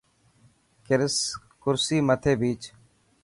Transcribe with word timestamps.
ڪرسي 1.63 1.97
مٿي 2.07 2.33
ڀيچ. 2.39 2.61